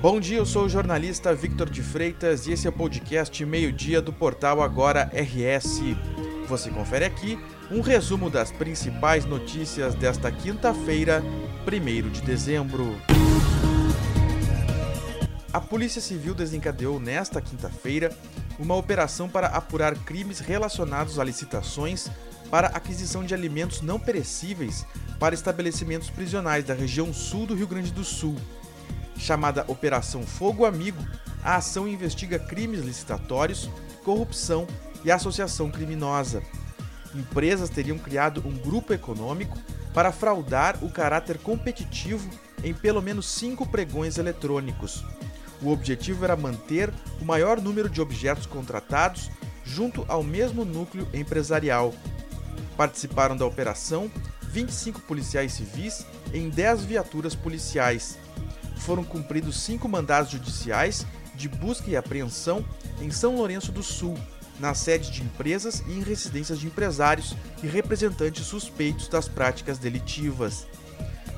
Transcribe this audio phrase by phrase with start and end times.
[0.00, 4.00] Bom dia, eu sou o jornalista Victor de Freitas e esse é o podcast Meio-Dia
[4.00, 5.82] do portal Agora RS.
[6.48, 7.38] Você confere aqui
[7.70, 11.22] um resumo das principais notícias desta quinta-feira,
[11.66, 12.96] 1 de dezembro.
[15.52, 18.10] A Polícia Civil desencadeou nesta quinta-feira
[18.58, 22.08] uma operação para apurar crimes relacionados a licitações
[22.50, 24.86] para aquisição de alimentos não perecíveis
[25.18, 28.34] para estabelecimentos prisionais da região sul do Rio Grande do Sul.
[29.20, 31.06] Chamada Operação Fogo Amigo,
[31.44, 33.68] a ação investiga crimes licitatórios,
[34.02, 34.66] corrupção
[35.04, 36.42] e associação criminosa.
[37.14, 39.58] Empresas teriam criado um grupo econômico
[39.92, 42.30] para fraudar o caráter competitivo
[42.64, 45.04] em pelo menos cinco pregões eletrônicos.
[45.60, 49.30] O objetivo era manter o maior número de objetos contratados
[49.62, 51.92] junto ao mesmo núcleo empresarial.
[52.74, 54.10] Participaram da operação
[54.44, 58.18] 25 policiais civis em 10 viaturas policiais
[58.80, 62.64] foram cumpridos cinco mandados judiciais de busca e apreensão
[63.00, 64.18] em São Lourenço do Sul,
[64.58, 70.66] nas sedes de empresas e em residências de empresários e representantes suspeitos das práticas delitivas.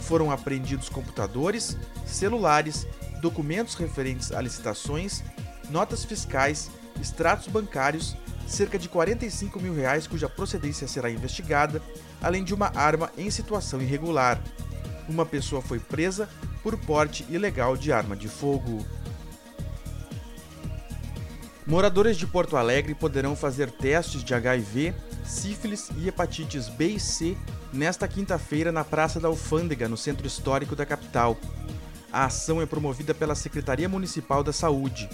[0.00, 2.86] Foram apreendidos computadores, celulares,
[3.20, 5.22] documentos referentes a licitações,
[5.70, 11.82] notas fiscais, extratos bancários, cerca de 45 mil reais cuja procedência será investigada,
[12.22, 14.40] além de uma arma em situação irregular.
[15.08, 16.28] Uma pessoa foi presa
[16.62, 18.84] por porte ilegal de arma de fogo.
[21.66, 27.36] Moradores de Porto Alegre poderão fazer testes de HIV, sífilis e hepatites B e C
[27.72, 31.36] nesta quinta-feira na Praça da Alfândega, no centro histórico da capital.
[32.10, 35.10] A ação é promovida pela Secretaria Municipal da Saúde.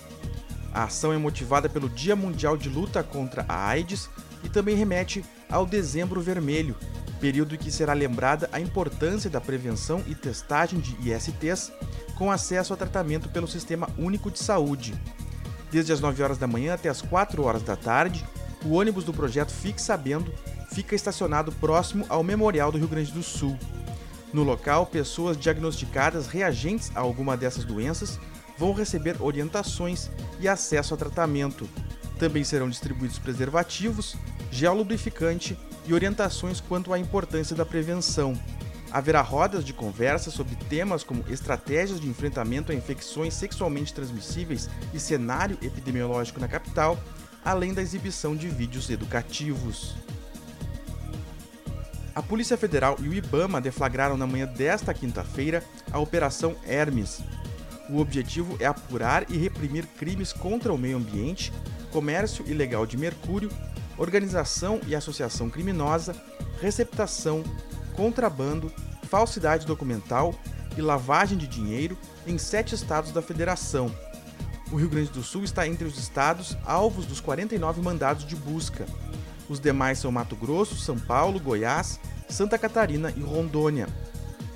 [0.73, 4.09] A ação é motivada pelo Dia Mundial de Luta contra a AIDS
[4.45, 6.77] e também remete ao Dezembro Vermelho,
[7.25, 11.73] período em que será lembrada a importância da prevenção e testagem de ISTs
[12.17, 14.93] com acesso a tratamento pelo Sistema Único de Saúde.
[15.73, 18.23] Desde as 9 horas da manhã até as 4 horas da tarde,
[18.63, 20.31] o ônibus do projeto Fique Sabendo
[20.71, 23.59] fica estacionado próximo ao Memorial do Rio Grande do Sul.
[24.31, 28.21] No local, pessoas diagnosticadas reagentes a alguma dessas doenças
[28.59, 31.67] vão receber orientações e acesso a tratamento.
[32.19, 34.15] Também serão distribuídos preservativos,
[34.51, 35.57] gel lubrificante
[35.87, 38.39] e orientações quanto à importância da prevenção.
[38.91, 45.01] Haverá rodas de conversa sobre temas como estratégias de enfrentamento a infecções sexualmente transmissíveis e
[45.01, 46.99] cenário epidemiológico na capital,
[47.45, 49.97] além da exibição de vídeos educativos.
[52.15, 57.21] A Polícia Federal e o IBAMA deflagraram na manhã desta quinta-feira a Operação Hermes.
[57.91, 61.53] O objetivo é apurar e reprimir crimes contra o meio ambiente,
[61.91, 63.51] comércio ilegal de mercúrio
[63.99, 66.15] organização e associação criminosa,
[66.61, 67.43] receptação,
[67.95, 68.73] contrabando,
[69.09, 70.35] falsidade documental
[70.77, 71.97] e lavagem de dinheiro
[72.27, 73.95] em sete estados da federação.
[74.73, 78.87] O Rio Grande do Sul está entre os estados alvos dos 49 mandados de busca.
[79.49, 83.87] Os demais são Mato Grosso, São Paulo, Goiás, Santa Catarina e Rondônia.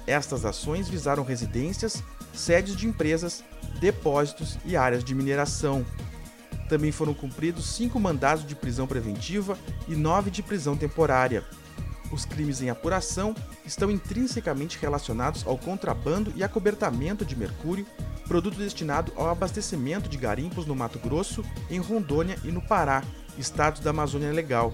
[0.06, 3.44] Estas ações visaram residências, sedes de empresas,
[3.78, 5.84] depósitos e áreas de mineração.
[6.68, 11.44] Também foram cumpridos cinco mandados de prisão preventiva e nove de prisão temporária.
[12.10, 13.34] Os crimes em apuração
[13.66, 17.86] estão intrinsecamente relacionados ao contrabando e acobertamento de mercúrio,
[18.26, 23.02] produto destinado ao abastecimento de garimpos no Mato Grosso, em Rondônia e no Pará,
[23.38, 24.72] estados da Amazônia Legal.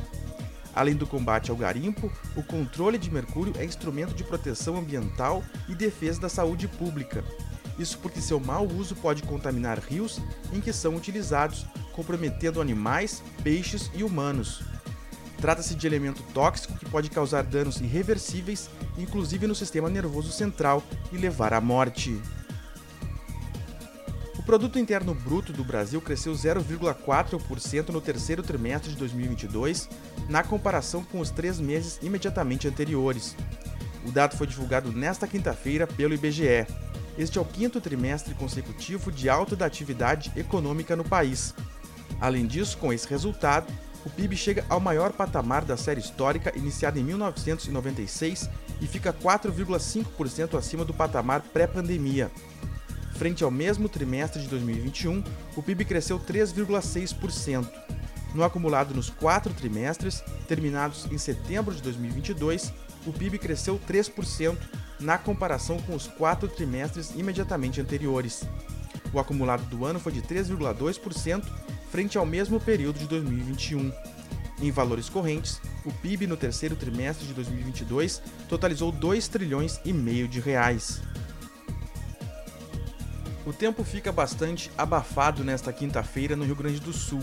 [0.75, 5.75] Além do combate ao garimpo, o controle de mercúrio é instrumento de proteção ambiental e
[5.75, 7.25] defesa da saúde pública.
[7.79, 10.21] Isso porque seu mau uso pode contaminar rios
[10.53, 14.63] em que são utilizados, comprometendo animais, peixes e humanos.
[15.41, 21.19] Trata-se de elemento tóxico que pode causar danos irreversíveis, inclusive no sistema nervoso central, e
[21.19, 22.21] levar à morte.
[24.39, 29.89] O produto interno bruto do Brasil cresceu 0,4% no terceiro trimestre de 2022,
[30.29, 33.35] na comparação com os três meses imediatamente anteriores.
[34.07, 36.67] O dado foi divulgado nesta quinta-feira pelo IBGE.
[37.17, 41.55] Este é o quinto trimestre consecutivo de alta da atividade econômica no país.
[42.21, 43.73] Além disso, com esse resultado,
[44.05, 48.51] o PIB chega ao maior patamar da série histórica iniciada em 1996
[48.81, 52.31] e fica 4,5% acima do patamar pré-pandemia.
[53.15, 55.23] Frente ao mesmo trimestre de 2021,
[55.57, 57.67] o PIB cresceu 3,6%.
[58.35, 62.73] No acumulado nos quatro trimestres, terminados em setembro de 2022,
[63.07, 64.57] o PIB cresceu 3%
[65.01, 68.45] na comparação com os quatro trimestres imediatamente anteriores.
[69.13, 71.45] O acumulado do ano foi de 3,2%
[71.91, 73.93] frente ao mesmo período de 2021.
[74.61, 80.27] Em valores correntes, o PIB no terceiro trimestre de 2022 totalizou 2 trilhões e meio
[80.27, 81.01] de reais.
[83.47, 87.23] O tempo fica bastante abafado nesta quinta-feira no Rio Grande do Sul.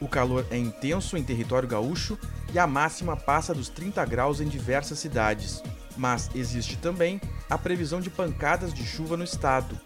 [0.00, 2.18] O calor é intenso em território gaúcho
[2.52, 5.62] e a máxima passa dos 30 graus em diversas cidades.
[5.96, 9.78] Mas existe também a previsão de pancadas de chuva no estado.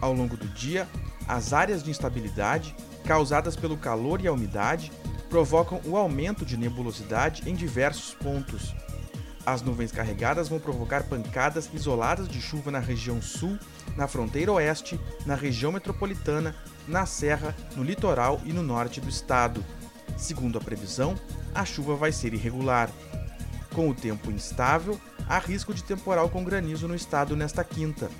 [0.00, 0.88] Ao longo do dia,
[1.26, 2.74] as áreas de instabilidade,
[3.04, 4.92] causadas pelo calor e a umidade,
[5.28, 8.74] provocam o aumento de nebulosidade em diversos pontos.
[9.44, 13.58] As nuvens carregadas vão provocar pancadas isoladas de chuva na região sul,
[13.96, 16.54] na fronteira oeste, na região metropolitana,
[16.86, 19.64] na serra, no litoral e no norte do estado.
[20.16, 21.14] Segundo a previsão,
[21.54, 22.90] a chuva vai ser irregular.
[23.74, 28.10] Com o tempo instável, há risco de temporal com granizo no estado nesta quinta.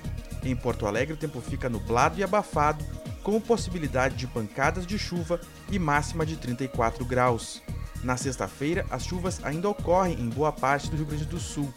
[0.43, 2.85] Em Porto Alegre, o tempo fica nublado e abafado,
[3.23, 5.39] com possibilidade de pancadas de chuva
[5.69, 7.61] e máxima de 34 graus.
[8.03, 11.73] Na sexta-feira, as chuvas ainda ocorrem em boa parte do Rio Grande do Sul.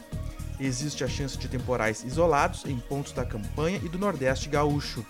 [0.61, 5.05] Existe a chance de temporais isolados em pontos da campanha e do Nordeste gaúcho.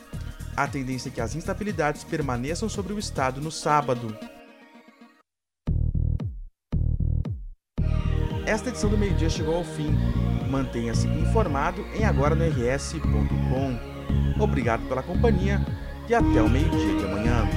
[0.56, 4.16] A tendência é que as instabilidades permaneçam sobre o estado no sábado.
[8.52, 9.99] Esta edição do meio-dia chegou ao fim.
[10.50, 13.78] Mantenha-se informado em agora no rs.com.
[14.38, 15.58] Obrigado pela companhia
[16.06, 17.49] e até o meio-dia de amanhã.